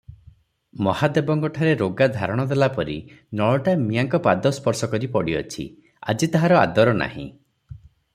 [0.85, 2.95] ମହାଦେବଙ୍କଠାରେ ରୋଗା ଧାରଣ ଦେଲାପରି
[3.41, 5.67] ନଳଟା ମିଆଁଙ୍କ ପାଦ ସ୍ପର୍ଶକରି ପଡ଼ିଅଛି,
[6.15, 7.29] ଆଜି ତାହାର ଆଦର ନାହିଁ।